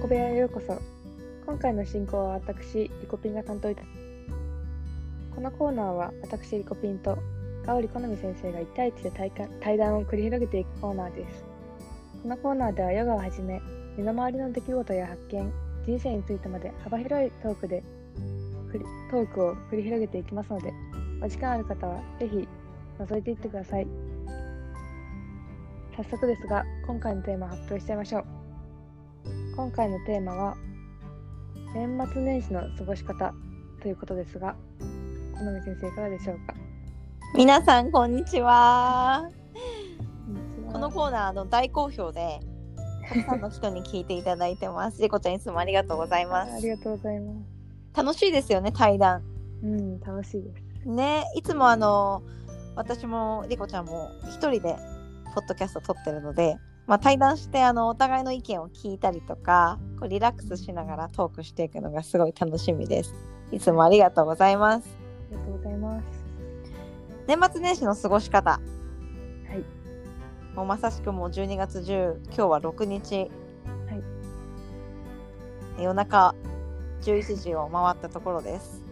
[0.00, 0.78] 小部屋へようこそ。
[1.46, 3.82] 今回の進行は私、リコピンが担当いた
[5.34, 7.18] このコーナーは私、リコピンと
[7.64, 11.44] ガオリ好み先生が1対1で対対談を繰り広げていくコーナーです。
[12.22, 13.60] このコーナーではヨガをはじめ、
[13.96, 15.52] 身の回りの出来事や発見、
[15.86, 17.82] 人生についてまで幅広いトークで
[19.10, 20.74] トークを繰り広げていきますので、
[21.22, 22.46] お時間ある方はぜひ
[22.98, 23.86] 覗いていってください。
[25.96, 28.35] 早速ですが、今回のテーマを発表しちゃいましょう。
[29.56, 30.54] 今回のテーマは、
[31.74, 33.32] 年末年始の過ごし方
[33.80, 34.54] ということですが、
[35.32, 36.54] 好み先生いかがでしょうか？
[37.34, 39.30] 皆さんこんにちは。
[40.70, 42.40] このコーナーの大好評で、
[43.08, 45.00] たくさんの人に聞いていただいてます。
[45.00, 46.52] リコちゃんいつもありがとうございます。
[46.52, 47.96] ありがとうございます。
[47.96, 49.22] 楽しいですよね対談。
[49.62, 50.50] うん、楽しいで
[50.84, 50.86] す。
[50.86, 52.22] ね、いつもあの
[52.74, 54.76] 私もリコちゃんも一人で
[55.34, 63.14] ポッドキャスト撮ってるので、まあ、対談してあのお互いの意見を聞いたりとか、こうリラックスしながらトークしていくのがすごい楽しみです。
[63.50, 64.88] いつもありがとうございます。
[65.30, 66.04] ありがとうございます。
[67.26, 68.50] 年末年始の過ごし方。
[68.50, 68.60] は
[69.54, 70.56] い。
[70.56, 73.30] もうまさしくもう12月10今日は6日、
[75.78, 76.34] 夜中
[77.02, 78.82] 11時を回ったところです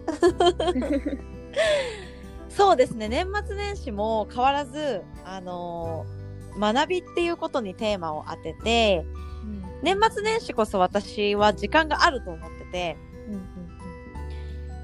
[2.50, 6.23] そうですね年末年始も変わらずあのー
[6.58, 9.04] 学びっていうことにテーマを当てて
[9.42, 9.62] うん。
[9.82, 12.96] 年末年始こそ私は時間があると思ってて
[13.28, 13.44] うんうん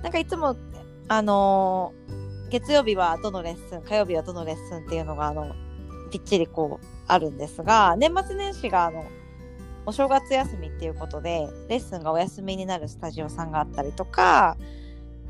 [0.03, 0.57] なんかいつも
[1.09, 5.55] あのー月曜日はどのレッスン火曜日はどのレッスンっていうのがあの
[6.11, 9.05] ぴっちりこうあるんですが年末年始があの
[9.87, 14.57] お正月休みっていうことでレッスンがお休みになるスタジオさんがあったりとか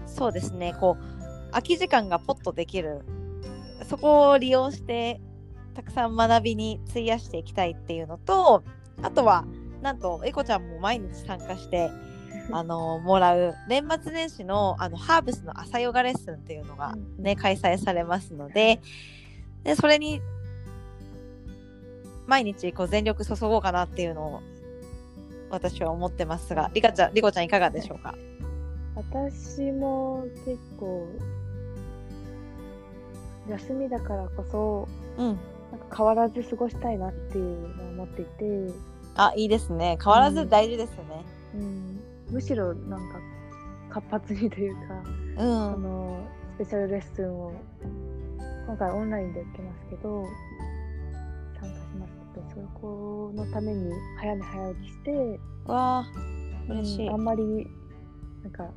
[0.06, 3.02] そうですねこう空き時間がポッとできる
[3.88, 5.20] そこを利用して
[5.74, 8.62] たくさん学びに費やしていきたいっていうのと
[9.02, 9.44] あとは
[9.82, 11.90] なんとエコちゃんも毎日参加して
[12.52, 18.80] あのもらう年末年始のあのハーブスの朝ヨガレッスンっていうのがね、開催されますので
[19.62, 20.20] でそれに
[22.26, 24.40] 毎日こう全力注ごうかなっていうのを
[25.50, 28.14] 私は思ってますがリカちゃんリコちゃんいかがでしょうか？
[28.94, 31.06] 私も結構
[33.48, 35.38] 休みだからこそうん
[35.70, 38.72] なんか変わらず過ごしたいなっていうのを思っていて、
[39.14, 39.98] あいいですね。
[40.02, 41.24] 変わらず大事ですよね。
[41.54, 42.00] うん、
[42.30, 43.20] むしろなんか
[43.90, 44.94] 活発にというか、
[45.38, 46.26] うあんの
[46.56, 47.52] スペシャルレッスンを
[48.66, 50.24] 今回オンラインで受けますけど
[51.60, 52.12] 参加します。
[52.34, 56.04] けどそこのために早寝早起きしてわあ
[56.68, 57.06] 嬉しい。
[57.06, 57.66] うんあんまり
[58.42, 58.70] なんか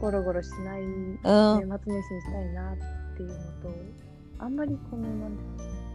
[0.00, 0.88] ゴロゴロしないうん。
[0.88, 2.76] 年末年始にしたいなっ
[3.16, 3.74] ていうのと、
[4.38, 5.36] あんまりこのなん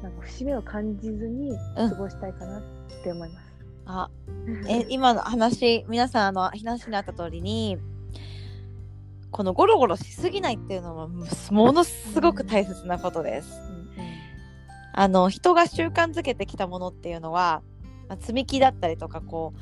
[0.02, 2.62] なんか節目を感じずに過ごしたいかなっ
[3.04, 3.52] て思います。
[3.86, 4.10] あ
[4.70, 7.78] え今の話皆さんあの話にあった通りに
[9.32, 13.62] このゴロゴロしすぎないっていうのはものすごく大切なことです。
[14.94, 17.62] あの人が習慣づけてきたものっていうのは、
[18.10, 19.54] まあ積み木だったりとかこ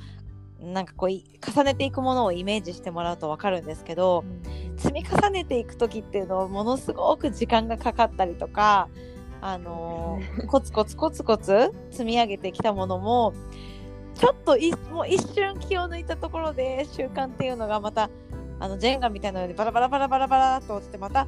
[0.59, 4.25] うなんかこうい重ねていくものをイメージしてもらうと分かるんですけど
[4.75, 8.89] 積み重ねていく時っていうのはものすごく時間がかかったりとか、
[9.41, 13.33] あのー コツコツコツコツ積み上げてきたものも
[14.15, 18.09] ちょっといもう一瞬気を抜いたところで習慣っていうのがまた
[18.59, 21.27] あのジェンガみたいなのでバラバラバラバラバラっと落ちてまた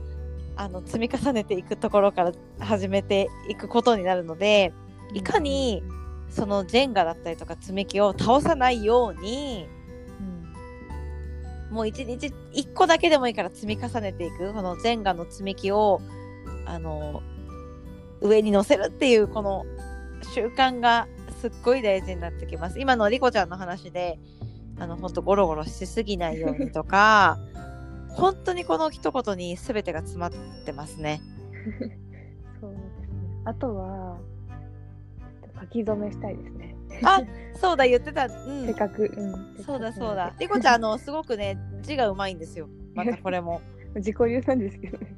[0.57, 4.73] あの積み重ねていくところから始めていくことになるので
[5.13, 5.81] いかに
[6.29, 9.67] そのジェンガだったりとか積み木を倒さないように
[11.71, 14.53] もう一日一個だけでもいいから積み重ねていく。
[14.53, 16.01] このジェンガの積み木を
[16.65, 17.23] あの
[18.21, 19.65] 上に乗せるっていうこの
[20.33, 21.07] 習慣が
[21.41, 22.79] すっごい大事になってきます。
[22.79, 24.19] 今のリコちゃんの話で
[24.79, 27.39] あの本当ゴロゴロしすぎないようにとか
[28.09, 30.31] 本当にこの一言に全てが詰まっ
[30.65, 31.21] てますね。
[32.61, 32.81] そうですね。
[33.45, 34.17] あとは
[35.61, 36.75] 書き初めしたいですね。
[37.03, 37.21] あ
[37.55, 38.25] そうだ言ってた。
[38.25, 38.65] うん。
[38.65, 40.33] せっかく、うん、そうだそうだ。
[40.39, 42.67] リコちゃんあのすごくね 字がうまいんですよ。
[42.93, 43.61] またこれも。
[43.95, 45.17] 自己流なんですけどね。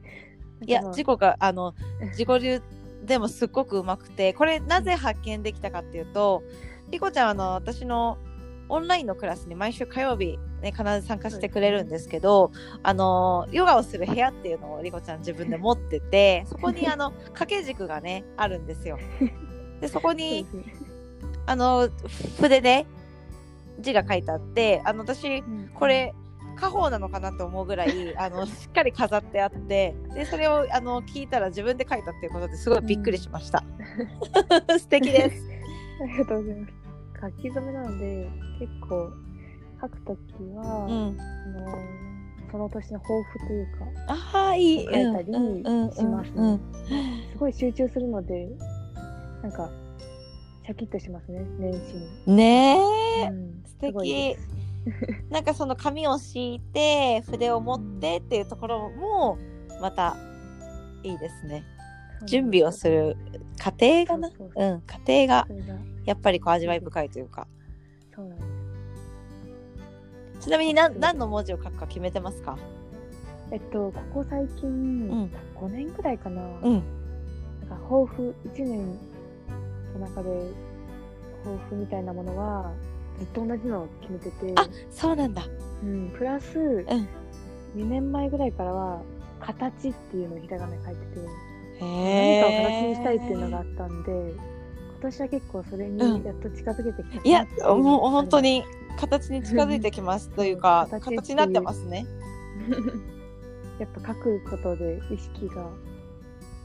[0.65, 1.73] いや自己があの
[2.11, 2.61] 自己流
[3.03, 6.43] でもすっごくうまくてこれなぜ発見できたかっていうと
[6.89, 8.17] リコちゃんはあの私の
[8.69, 12.51] オンラインのクラスに毎週火曜日、ね、必ず参加してくれるんですけど
[12.81, 18.97] あのヨガをする部屋っていうのをリコちゃん自分で持っててそこにあの掛け軸がねあるんですよ。
[19.81, 20.47] でそこに
[21.45, 21.89] あの
[22.39, 22.85] 筆で
[23.79, 25.69] 字が書いてあってあの私うん。
[25.73, 26.13] これ
[26.55, 33.63] 家宝なのかなと思うぐらい あのしっかり飾ってあってでそれをあの聞いたら自分で書いたっていうことですごいびっくりしました、
[34.79, 35.43] 素敵です。
[36.01, 36.73] ありがとうございます。
[37.21, 38.29] 書き初めなので
[38.59, 39.11] 結構
[39.81, 40.19] 書くとき
[40.55, 41.17] は、うん。
[41.19, 42.03] あの
[42.51, 44.83] その年の抱負というかああいい。
[44.85, 45.33] 書いたり
[45.95, 46.31] します
[47.31, 48.47] すごい集中するので
[49.41, 49.71] なんか
[50.63, 52.77] シャキッとしますね年始に、うんね
[53.23, 53.63] え、うん。
[53.65, 54.37] 素敵
[55.29, 59.37] なんかその紙を敷いて筆を持ってっていうところも
[59.81, 60.15] また
[61.03, 61.63] いいですね。
[62.25, 63.17] 準備をする
[63.57, 64.29] 過程がな？
[64.29, 65.47] そうん過程が
[66.05, 67.47] やっぱりこう味わい深いというか。
[68.15, 68.43] そうなんで
[70.41, 70.47] す。
[70.47, 72.57] ちなみに何何の文字を書くか決めてますか？
[73.51, 75.29] えっとここ最近、ん。
[75.55, 76.73] 5年くらいかな、うん。
[76.73, 76.81] なん
[77.69, 78.97] か抱負1年
[79.93, 80.29] の中で
[81.43, 82.71] 抱負みたいなものは
[83.19, 85.43] ずっと同じのを決めてて、あそうなんだ。
[85.83, 86.85] うん、プラス、ん。
[87.75, 89.01] 2年前ぐらいからは
[89.39, 96.23] 形っていうのをひらがなに書いててへ何かを形にしたいっていうのがあえったんで今年は結構それにうん。
[96.23, 98.63] やっと近づけてきたいやなっていうのがもう本当に
[98.99, 102.05] 形に近づいてきますというか形になってますね。
[103.79, 105.67] やっぱ書くことで意識が、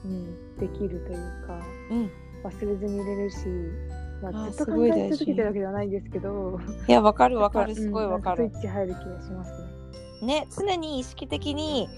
[0.04, 1.60] うん、できるというか
[1.90, 2.10] うん。
[2.44, 3.36] 忘れずに入れるし、
[4.22, 6.60] まあ、ずっと考すごい大事え続けてるわけではないんですけど。
[6.88, 8.44] いやわかるわかるすごいわかる。
[8.44, 9.52] うんスイッチ入る気がします
[10.22, 10.42] ね。
[10.42, 11.88] ね常に意識的に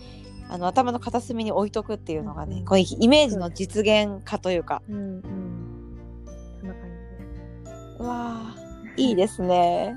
[0.48, 4.82] あの頭の片隅に置いとくっていうのがね、うんこういうイメージの実現化というか。
[4.88, 5.22] うんうん。
[6.60, 8.02] そんな感じです。
[8.02, 9.96] うわーいいですね。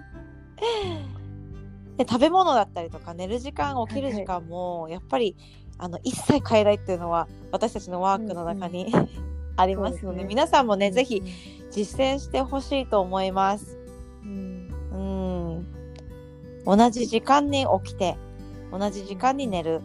[1.97, 5.35] で食べ物だったりとか寝る時間起きる時間もやっぱり
[5.77, 8.91] あの一切変えないっていうのは私たちのワークの中に、
[9.55, 13.77] ありますのでね皆さんもね、ぜひうん実践してほしいと思います。
[14.23, 14.69] うん。
[14.91, 15.67] うん
[16.65, 18.15] 同じ時間に起きて
[18.71, 19.81] 同じ時間に寝る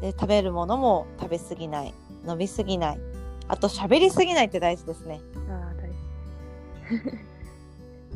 [0.00, 1.94] で食べるものも食べ過ぎない
[2.26, 3.00] 飲み過ぎない
[3.46, 5.20] あと喋り過ぎないって大事ですね。
[5.48, 7.18] ああ、大事。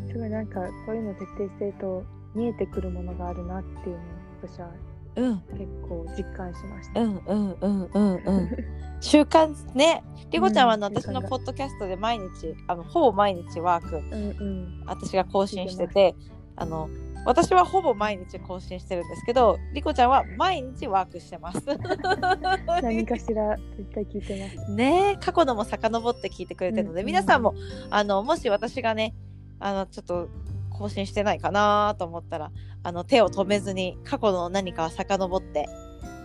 [0.13, 2.05] すごいなんか、こういうの徹底してると、
[2.35, 3.99] 見えてくるものがあるなっていうのを、
[4.43, 4.69] 私は
[5.17, 7.01] うん結構実感しました。
[7.01, 8.51] うんうんうんうんうん。
[9.01, 10.03] 習慣ね。
[10.31, 14.83] りこちゃんはうん私のポッドキャストで毎日あのほぼ毎日ワークうんうん。
[14.87, 16.15] 私が更新してて
[16.57, 16.89] あの
[17.25, 21.61] 私はほぼ毎日更新してるんですけどりこちゃんは毎日ワークしてます。
[22.83, 24.73] 何かしら絶対聞いてます。
[24.73, 27.55] ね過去のも遡って聞いてくれてるので、うん皆さんも
[27.91, 29.15] あのもし私がね
[29.61, 30.29] あのちょっと
[30.73, 32.51] 更新してないかなと思ったら
[32.83, 35.69] あの手を止めずに過去の何かを遡って。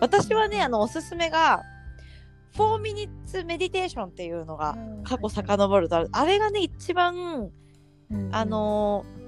[0.00, 1.62] 私はねあのおすすめが
[2.54, 5.04] 4 minutes メディテーションっていうのがうん。
[5.04, 6.08] 過去遡るとある。
[6.12, 7.50] あれがね一番
[8.10, 8.28] うん。
[8.32, 9.18] あ、のー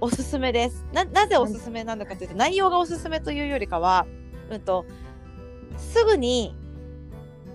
[0.00, 0.84] おすすめです。
[0.92, 4.06] ななぜおすすめなのかというと内容がおすすめというよりかは、
[4.50, 4.84] うん、と
[5.78, 6.54] すぐに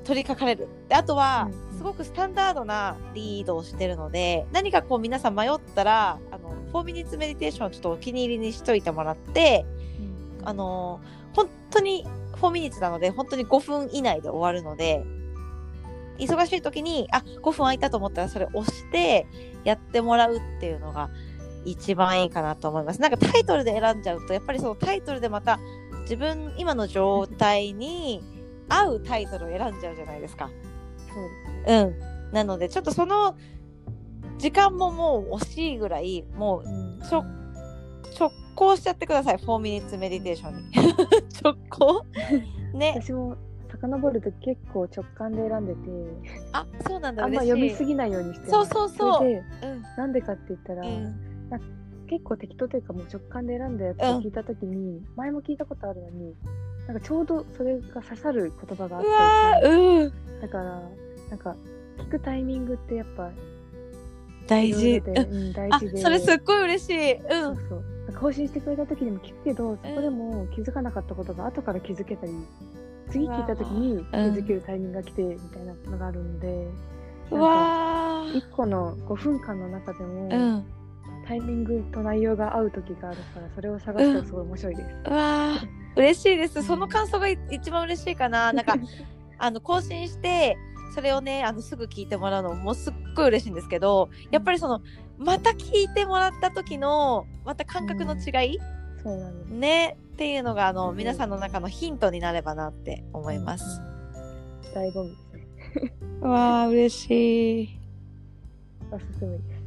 [0.04, 0.68] 取り掛かれる。
[0.90, 9.66] であとはうんうんすごくスタンダードなリードをしてるので何かこう皆さん迷ったらあの4 minutes メディテーションをちょっとお気に入りにしといてもらって
[10.40, 10.48] うん。
[10.48, 15.04] あのー本当に4 minutes なので本当に5分以内で終わるので
[16.20, 19.26] 忙しい時にあ5分空いたと思ったらそれ押して
[19.64, 21.10] やってもらうっていうのが
[21.66, 23.00] 一番いいかなと思います。
[23.02, 25.60] なんかタイトルで選んじゃうとやっぱりそのタイトルでまた
[26.02, 28.22] 自分今の状態に
[28.68, 30.50] 合うタイトルを選んじゃうじゃないですか。
[30.50, 30.81] そ
[31.68, 31.96] うん。
[32.32, 33.36] なのでちょっとその
[34.38, 36.64] 時間ももう惜しいぐらいもう
[37.10, 37.24] 直
[38.56, 39.38] 行しちゃってください。
[39.38, 40.62] 4 minutes メディテーションに。
[41.44, 42.06] 直行？
[42.78, 42.94] ね。
[43.02, 43.36] 私も
[43.70, 45.80] 遡ると結構直感で選んでて、
[46.52, 47.24] あそうなんだ。
[47.24, 49.28] あんま読みすぎないようにしてそうそうそう。
[49.28, 49.42] うん。
[49.98, 51.32] なんでかって言ったら、うん。
[52.12, 56.36] 結構適当というかもう直感で選んだやつを聞いたときに、前も聞いたことあるのに
[56.86, 59.18] なんかちょうどそれが刺さる言葉があっうわ
[59.54, 60.82] たりーうんだから
[61.30, 61.56] なんか
[61.98, 63.32] 聞くタイミングってやっぱ
[64.48, 64.98] 大事。
[65.06, 65.18] うん。
[65.18, 66.02] うん、大あ事で。
[66.02, 67.14] それすっごい嬉しい。
[67.14, 67.56] うん。
[67.56, 67.84] そうそう。
[68.08, 72.34] なんか更新してくれた時にも聞くけどそこでも気づかなかったことが後から気づけたり
[73.12, 76.68] 次聞いた時に気づけるタイミングが来てみたいなのがあるんで、
[77.30, 80.66] うなんかわー1個の5分間の中でも、うん。
[81.28, 84.90] タイミングと内容が合う時があるからそれを探すとすごい面白いです。
[85.06, 85.82] うわー。
[85.98, 86.64] 嬉しいです。
[86.64, 88.52] その感想がい 一番嬉しいかな。
[88.54, 88.76] なんか
[89.42, 90.58] あの更新して
[90.94, 94.82] それをねあのすぐ聞いてもらうのもすっごい嬉しいんですけどやっぱりその
[95.18, 98.60] また聞いてもらった時のまた感覚の違い、
[99.04, 99.50] そうなんです。
[99.50, 103.82] ねっていうのがあのうん皆さんの中のヒントになればなって思います。
[103.82, 104.82] うん。
[104.84, 105.94] 醍醐味ですね。
[106.22, 107.80] う わー嬉しい。
[108.92, 109.61] おすすめです。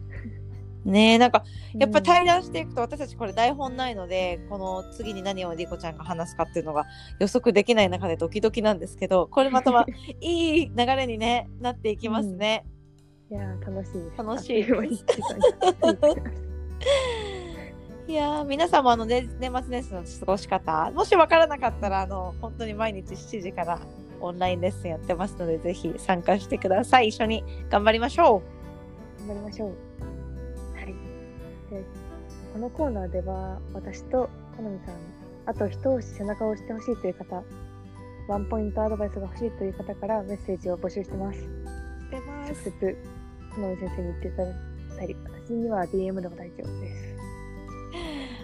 [0.85, 1.15] ね。
[1.15, 2.05] えなんかやっぱうん。
[2.05, 6.85] 対談していくと私たちこれ台本ないのでこの次に何をリコちゃんが話すかっていうのが
[7.19, 9.85] 予測できない中でドキドキなんですけどこれまたま
[10.21, 12.65] いい流れに、ね、なっていきますね。
[13.31, 14.19] いやー楽しいです。
[14.19, 14.61] 楽しい。
[18.07, 23.81] いやー皆さんもあの、ね、年末年始の過ごし方もし分からなかったらあの本当に毎日7時から
[24.21, 27.09] オンラインレッスンやってますのでぜひ参加してください。
[27.09, 28.43] 一緒に頑張りましょ
[29.21, 29.75] 頑張りましょう。
[30.85, 30.95] はい。
[31.71, 31.85] で、
[32.53, 34.97] このコーナーでは、私と好みさん、
[35.47, 37.43] あと一押し背中を押してほしいという方、
[38.29, 41.39] ワンポイントアドバイスが欲しいという方からメッセージを募集してます。
[41.39, 41.49] うし
[42.11, 42.97] てま直接、
[43.55, 44.55] 好み先生に言っていただい
[44.99, 47.15] たり、私には DM でも大丈夫です。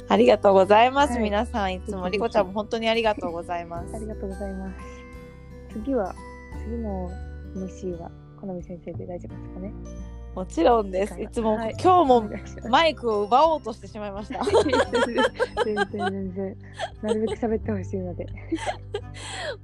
[0.08, 4.76] ありがとうございます、はい皆さんいつもリコちゃんも本当にありがとうございますありがとうございます。
[5.72, 6.14] 次は、
[6.64, 7.10] 次の
[7.54, 9.72] MC は好み先生で大丈夫ですかね。
[10.34, 12.30] もちろんですいつも、はい今日も
[12.70, 14.40] マイクを奪おうとしてしまいました
[15.64, 16.56] 全然全然
[17.02, 18.26] なるべく喋ってほしいので。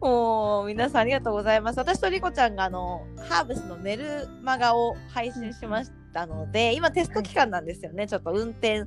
[0.01, 1.79] もう皆さんありがとうございます。
[1.79, 8.07] 私とリコちゃんがあのハーブスのメルマガを配信しましたので、今テスト期間なんですよね。
[8.07, 8.85] ちょっと運転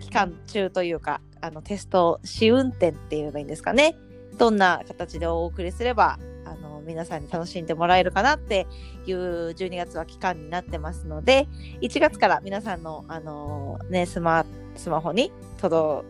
[0.00, 3.96] 期間中というか、あのテスト試運転っていうのがいいんですかね。
[4.38, 8.66] どんな形でお送りすればあの皆さんに楽しんでもらえるかなって
[9.06, 11.48] いう12月は期間になってますので、
[11.80, 16.06] 1月から皆さんのあのねスマスマホに届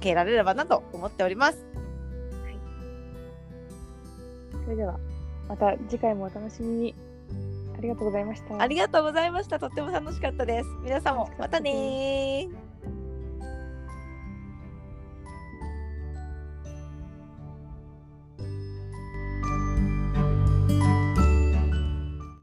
[0.00, 1.64] けられればなと思っております。
[4.64, 4.98] それでは、
[5.48, 6.94] また次回もお楽しみに。
[7.76, 8.60] ありがとうございました。
[8.60, 9.58] ありがとうございました。
[9.58, 10.68] とっても楽しかったです。
[10.82, 12.69] 皆さんもまたねー。